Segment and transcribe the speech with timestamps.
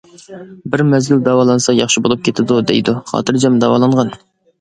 [0.75, 4.11] بىر مەزگىل داۋالانسا ياخشى بولۇپ كېتىدۇ دەيدۇ، خاتىرجەم داۋالانغىن.